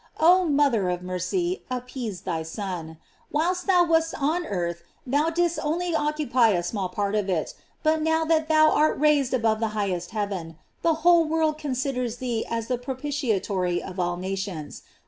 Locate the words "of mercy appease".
0.89-2.21